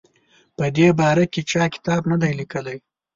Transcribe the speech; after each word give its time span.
په 0.57 0.65
دې 0.77 0.87
باره 0.99 1.25
کې 1.33 1.41
چا 1.51 1.63
کتاب 1.73 2.01
نه 2.11 2.17
دی 2.21 2.31
لیکلی. 2.39 2.77